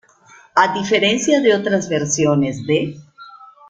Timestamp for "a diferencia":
0.55-1.41